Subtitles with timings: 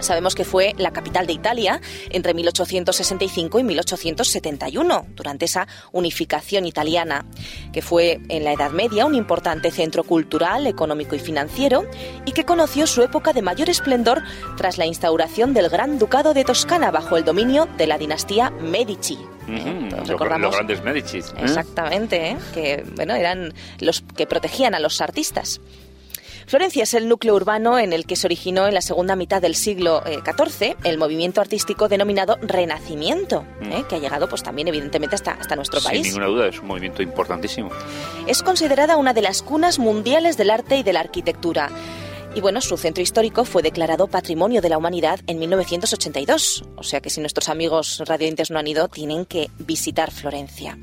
[0.00, 7.26] Sabemos que fue la capital de Italia entre 1865 y 1871, durante esa unificación italiana,
[7.72, 11.84] que fue en la Edad Media un importante centro cultural, económico y financiero,
[12.24, 14.22] y que conoció su época de mayor esplendor
[14.56, 19.18] tras la instauración del Gran Ducado de Toscana bajo el dominio de la dinastía Medici.
[20.06, 21.18] recordamos, los grandes Medici.
[21.18, 21.22] ¿eh?
[21.38, 22.36] Exactamente, ¿eh?
[22.54, 25.60] que bueno, eran los que protegían a los artistas.
[26.48, 29.54] Florencia es el núcleo urbano en el que se originó en la segunda mitad del
[29.54, 33.72] siglo XIV eh, el movimiento artístico denominado Renacimiento, mm.
[33.72, 36.06] eh, que ha llegado pues también evidentemente hasta, hasta nuestro país.
[36.06, 37.68] Sin ninguna duda, es un movimiento importantísimo.
[38.26, 41.70] Es considerada una de las cunas mundiales del arte y de la arquitectura.
[42.34, 46.64] Y bueno, su centro histórico fue declarado Patrimonio de la Humanidad en 1982.
[46.76, 50.78] O sea que si nuestros amigos radiointes no han ido, tienen que visitar Florencia.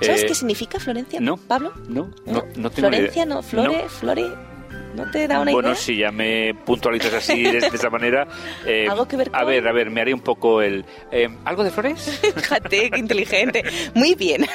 [0.00, 1.20] ¿Sabes eh, qué significa Florencia?
[1.20, 1.36] No.
[1.36, 1.74] ¿Pablo?
[1.88, 4.49] No, no, no, Florencia, no, Flore, Flore.
[4.94, 5.80] ¿No te da una bueno, idea?
[5.80, 8.26] si ya me puntualizas así, de, esa manera...
[8.66, 9.40] Eh, ¿Algo que ver con...?
[9.40, 10.84] A ver, a ver, me haré un poco el...
[11.10, 12.20] Eh, ¿Algo de flores?
[12.34, 13.62] Fíjate, qué inteligente.
[13.94, 14.46] Muy bien.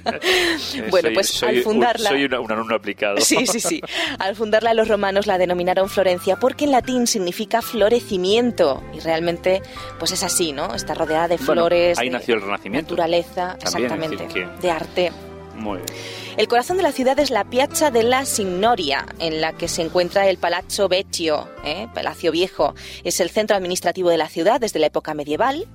[0.90, 2.08] bueno, pues al fundarla...
[2.08, 3.20] soy un, alumno aplicado.
[3.20, 3.80] sí, sí, sí.
[4.18, 8.82] Al fundarla los romanos la denominaron Florencia porque en latín significa florecimiento.
[8.92, 9.62] Y realmente,
[9.98, 10.74] pues es así, ¿no?
[10.74, 11.98] Está rodeada de flores...
[11.98, 12.94] ahí nació el Renacimiento.
[12.94, 14.48] Naturaleza, exactamente.
[14.60, 15.12] De arte.
[15.58, 15.98] Muy bien.
[16.38, 20.28] El corazón de la ciudad es la Piazza della Signoria, en la que se encuentra
[20.28, 21.88] el Palazzo Vecchio, ¿eh?
[21.92, 22.76] Palacio Viejo.
[23.02, 25.66] Es el centro administrativo de la ciudad desde la época medieval.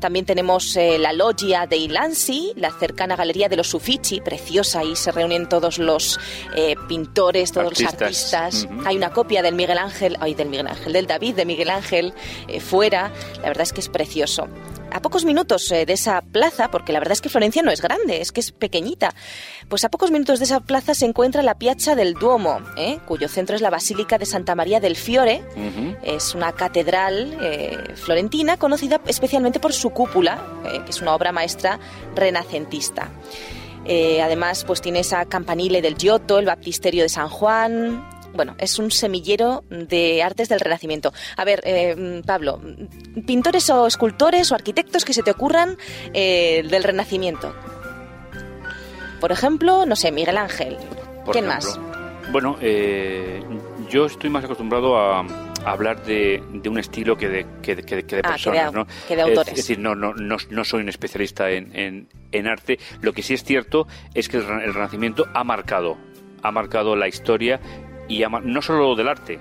[0.00, 4.96] También tenemos eh, la Loggia dei Lanzi, la cercana Galería de los Uffizi, preciosa, ahí
[4.96, 6.18] se reúnen todos los
[6.56, 8.66] eh, pintores, todos los artistas.
[8.86, 12.12] Hay una copia del Miguel Ángel, ay, del Miguel Ángel, del David de Miguel Ángel
[12.58, 13.12] fuera.
[13.36, 14.48] La verdad es que es precioso
[14.90, 18.20] a pocos minutos de esa plaza, porque la verdad es que Florencia no es grande,
[18.20, 19.14] es que es pequeñita,
[19.68, 22.98] pues a pocos minutos de esa plaza se encuentra la Piazza del Duomo, ¿eh?
[23.06, 25.42] cuyo centro es la Basílica de Santa María del Fiore.
[26.02, 31.32] Es una catedral eh, florentina conocida especialmente por su cúpula, eh, que es una obra
[31.32, 31.78] maestra
[32.14, 33.10] renacentista.
[34.22, 38.04] además, pues tiene esa campanile del Giotto, el baptisterio de San Juan,
[38.38, 41.12] bueno, es un semillero de artes del Renacimiento.
[41.36, 41.60] A ver,
[42.24, 42.60] Pablo,
[43.26, 45.76] pintores o escultores o arquitectos que se te ocurran
[46.14, 47.52] del Renacimiento.
[49.20, 50.76] Por ejemplo, no sé, Miguel Ángel.
[51.32, 51.80] ¿Quién más?
[52.30, 53.42] Bueno, eh,
[53.88, 55.26] yo estoy más acostumbrado a,
[55.64, 58.86] hablar de, un estilo que de, que, de ah, personas, ¿no?
[59.08, 59.48] Que de autores.
[59.48, 62.78] Es, decir, no, no, no, soy un especialista en, en, arte.
[63.00, 65.96] Lo que sí es cierto es que el, Renacimiento ha marcado,
[66.42, 67.60] ha marcado la historia
[68.08, 69.40] y no solo del arte,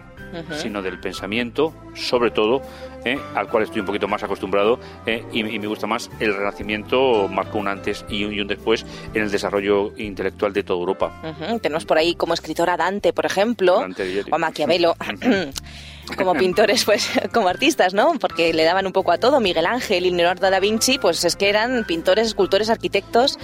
[0.51, 2.61] sino del pensamiento, sobre todo,
[3.05, 3.17] ¿eh?
[3.35, 5.23] al cual estoy un poquito más acostumbrado ¿eh?
[5.31, 6.09] y, me gusta más.
[6.19, 11.21] El Renacimiento marcó un antes y un, después en el desarrollo intelectual de toda Europa.
[11.61, 14.95] Tenemos por ahí como escritora Dante, por ejemplo, o a Maquiavelo.
[16.17, 18.13] como pintores, pues como artistas, ¿no?
[18.19, 19.39] Porque le daban un poco a todo.
[19.39, 23.37] Miguel Ángel y Leonardo da Vinci, pues es que eran pintores, escultores, arquitectos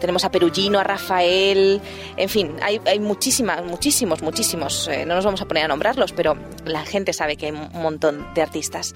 [0.00, 1.80] tenemos a Perugino, a Rafael,
[2.16, 6.12] en fin, hay, hay muchísimas, muchísimos, muchísimos, eh, no nos vamos a poner a nombrarlos,
[6.12, 8.94] pero la gente sabe que hay un montón de artistas.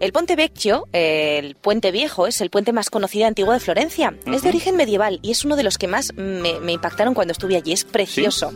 [0.00, 4.14] El Ponte Vecchio, el Puente Viejo, es el puente más conocido y antiguo de Florencia.
[4.26, 7.56] Es de origen medieval y es uno de los que más me, impactaron cuando estuve
[7.56, 8.52] allí, es precioso.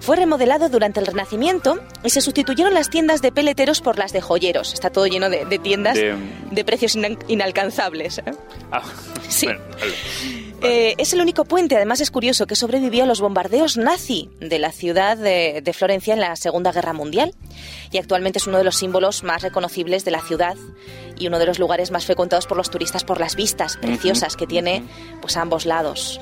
[0.00, 4.20] Fue remodelado durante el Renacimiento y se sustituyeron las tiendas de peleteros por las de
[4.20, 4.74] joyeros.
[4.74, 6.64] Está todo lleno de, tiendas de...
[6.64, 6.98] precios
[7.28, 8.18] inalcanzables.
[8.18, 8.34] ¿eh?
[8.72, 8.82] Ah,
[9.28, 9.46] sí.
[10.62, 14.58] Eh, es el único puente, además es curioso, que sobrevivió a los bombardeos nazi de
[14.58, 17.34] la ciudad de, de, Florencia en la Segunda Guerra Mundial.
[17.90, 20.56] Y actualmente es uno de los símbolos más reconocibles de la ciudad
[21.18, 24.46] y uno de los lugares más frecuentados por los turistas por las vistas preciosas que
[24.46, 24.82] tiene
[25.20, 26.20] pues a ambos lados.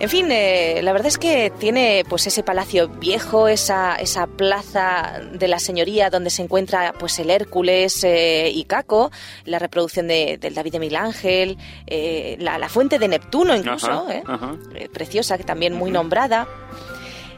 [0.00, 5.20] En fin, eh, la verdad es que tiene pues ese palacio viejo, esa, esa plaza
[5.32, 9.12] de la señoría donde se encuentra pues el Hércules eh, y Caco,
[9.44, 11.56] la reproducción de, del David de Milángel,
[11.86, 14.06] eh, la, fuente de Neptuno incluso,
[14.92, 16.48] preciosa, que también muy nombrada.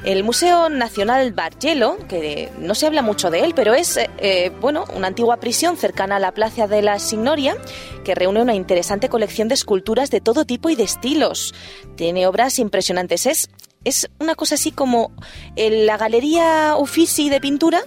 [0.04, 4.84] El Museo Nacional Bargello, que no se habla mucho de él, pero es eh, bueno,
[4.94, 7.56] una antigua prisión cercana a la Plaza de la Signoria,
[8.04, 11.54] que reúne una interesante colección de esculturas de todo tipo y de estilos.
[11.96, 13.24] Tiene obras impresionantes.
[13.24, 13.48] Es,
[13.84, 15.10] es una cosa así como
[15.56, 17.80] la Galería Uffizi de pintura,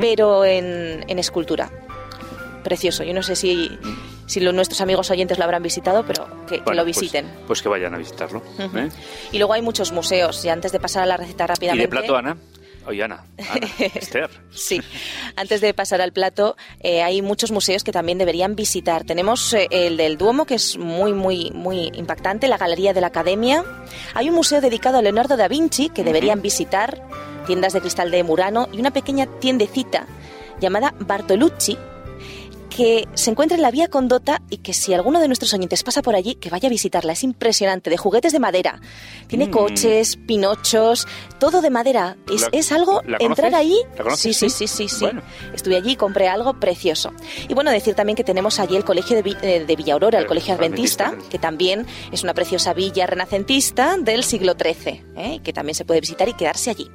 [0.00, 1.72] pero en, en escultura.
[2.62, 3.02] Precioso.
[3.02, 3.76] Yo no sé si
[4.26, 7.26] si nuestros amigos oyentes lo habrán visitado, pero que, lo pues, visiten.
[7.46, 8.42] Pues, que vayan a visitarlo.
[8.58, 8.88] ¿eh?
[9.32, 11.84] Y luego hay muchos museos, y antes de pasar a la receta rápidamente...
[11.84, 12.36] ¿Y de plato, Ana?
[12.86, 13.24] Oye, Ana,
[13.78, 14.30] Esther.
[14.50, 14.80] sí,
[15.34, 19.02] antes de pasar al plato, eh, hay muchos museos que también deberían visitar.
[19.04, 23.08] Tenemos eh, el del Duomo, que es muy, muy, muy impactante, la Galería de la
[23.08, 23.64] Academia.
[24.14, 27.02] Hay un museo dedicado a Leonardo da Vinci que deberían visitar,
[27.46, 30.06] tiendas de cristal de Murano y una pequeña tiendecita
[30.60, 31.76] llamada Bartolucci,
[32.76, 36.02] que se encuentra en la vía Condota y que si alguno de nuestros oyentes pasa
[36.02, 37.14] por allí, que vaya a visitarla.
[37.14, 38.80] Es impresionante, de juguetes de madera.
[39.28, 39.50] Tiene mm.
[39.50, 41.08] coches, pinochos,
[41.38, 42.18] todo de madera.
[42.52, 43.78] Es, algo, entrar ahí...
[44.14, 45.06] sí, sí, sí, sí, sí.
[45.54, 47.12] Estuve allí y compré algo precioso.
[47.48, 50.26] Y bueno, decir también que tenemos allí el colegio de, eh, de Villa Aurora, el
[50.26, 55.40] colegio adventista, que también es una preciosa villa renacentista del siglo XIII, ¿eh?
[55.42, 56.90] que también se puede visitar y quedarse allí.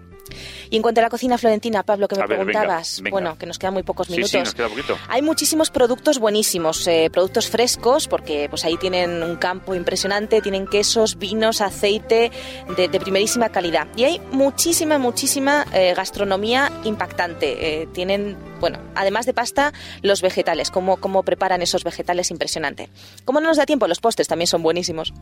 [0.71, 3.73] Y en cuanto a la cocina florentina, Pablo, que me preguntabas, bueno, que nos quedan
[3.73, 4.31] muy pocos minutos.
[4.31, 4.97] Sí, nos queda poquito.
[5.09, 10.65] Hay muchísimos productos buenísimos, eh, productos frescos, porque pues ahí tienen un campo impresionante, tienen
[10.65, 12.31] quesos, vinos, aceite
[12.77, 13.87] de, primerísima calidad.
[13.97, 17.81] Y hay muchísima, muchísima eh, gastronomía impactante.
[17.81, 22.89] Eh, tienen, bueno, además de pasta, los vegetales, cómo, cómo preparan esos vegetales, impresionante.
[23.25, 25.13] Como no nos da tiempo, los postres también son buenísimos.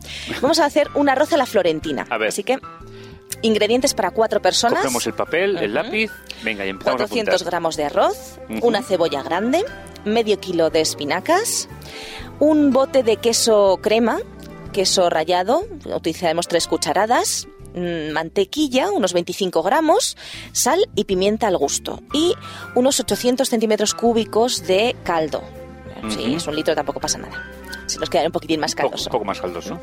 [0.42, 2.06] Vamos a hacer un arroz a la florentina.
[2.08, 2.28] A ver.
[2.28, 2.60] Así que
[3.42, 4.80] Ingredientes para cuatro personas.
[4.80, 6.10] Cogemos el papel, el lápiz,
[6.42, 9.64] venga y empezamos 400 gramos de arroz, una cebolla grande,
[10.04, 11.68] medio kilo de espinacas,
[12.38, 14.18] un bote de queso crema,
[14.72, 20.16] queso rallado, utilizaremos tres cucharadas, mm, mantequilla, unos 25 gramos,
[20.52, 22.34] sal y pimienta al gusto y
[22.74, 25.42] unos 800 centímetros cúbicos de caldo.
[26.08, 27.44] Si es un litro tampoco pasa nada.
[27.86, 29.10] Se nos quedará un poquitín más caldoso.
[29.10, 29.78] Un poco, más caldoso.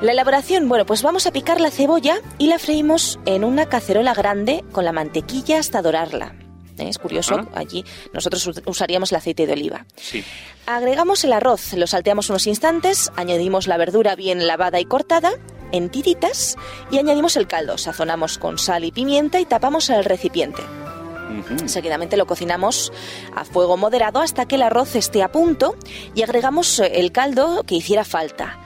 [0.00, 4.14] La elaboración, bueno, pues vamos a picar la cebolla y la freímos en una cacerola
[4.14, 6.36] grande con la mantequilla hasta dorarla.
[6.78, 6.88] ¿Eh?
[6.88, 7.48] Es curioso, ah.
[7.56, 9.86] allí nosotros usaríamos el aceite de oliva.
[9.96, 10.24] Sí.
[10.66, 15.32] Agregamos el arroz, lo salteamos unos instantes, añadimos la verdura bien lavada y cortada
[15.72, 16.56] en tiritas
[16.92, 17.76] y añadimos el caldo.
[17.76, 20.62] Sazonamos con sal y pimienta y tapamos el recipiente.
[21.66, 22.92] Seguidamente lo cocinamos
[23.34, 25.76] a fuego moderado hasta que el arroz esté a punto
[26.14, 28.58] y agregamos el caldo que hiciera falta.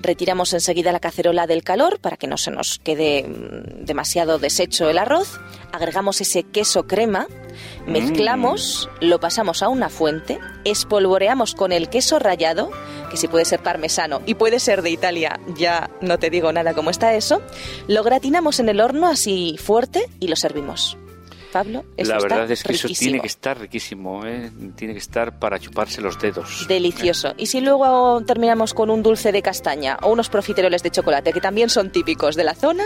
[0.00, 4.88] Retiramos enseguida la cacerola del calor para que no se nos quede mm, demasiado deshecho
[4.88, 5.38] el arroz.
[5.72, 7.26] Agregamos ese queso crema,
[7.86, 9.04] mezclamos, mm.
[9.04, 12.70] lo pasamos a una fuente, espolvoreamos con el queso rallado,
[13.10, 16.74] que si puede ser parmesano y puede ser de Italia, ya no te digo nada
[16.74, 17.42] cómo está eso.
[17.86, 20.96] Lo gratinamos en el horno así fuerte y lo servimos.
[21.52, 24.50] Pablo, La verdad es que eso tiene que estar riquísimo, ¿eh?
[24.76, 26.66] tiene que estar para chuparse los dedos.
[26.68, 27.34] Delicioso.
[27.36, 31.40] Y si luego terminamos con un dulce de castaña o unos profiteroles de chocolate, que
[31.40, 32.84] también son típicos de la zona,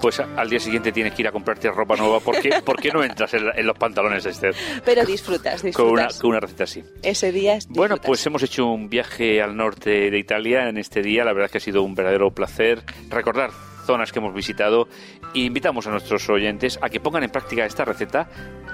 [0.00, 3.04] pues al día siguiente tienes que ir a comprarte ropa nueva porque ¿por qué no
[3.04, 4.54] entras en, los pantalones, Esther?
[4.84, 5.74] Pero disfrutas, disfrutas.
[5.74, 6.82] Con una, con una receta así.
[7.02, 11.02] Ese día es Bueno, pues hemos hecho un viaje al norte de Italia en este
[11.02, 11.24] día.
[11.24, 13.50] La verdad es que ha sido un verdadero placer recordar
[13.86, 14.88] zonas que hemos visitado
[15.34, 18.28] e invitamos a nuestros oyentes a que pongan en práctica esta receta,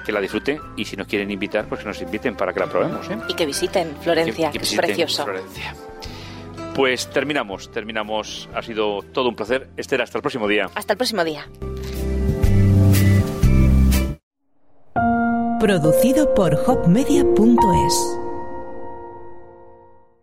[0.04, 2.66] que la disfruten y si nos quieren invitar, pues que nos inviten para que la
[2.66, 3.08] probemos.
[3.10, 3.18] ¿eh?
[3.28, 5.24] Y que visiten Florencia, que, es precioso.
[5.24, 5.74] Florencia.
[6.74, 8.48] Pues terminamos, terminamos.
[8.54, 9.68] Ha sido todo un placer.
[9.76, 10.68] Esther, hasta el próximo día.
[10.74, 11.48] Hasta el próximo día.
[15.58, 18.25] Producido por hopmedia.es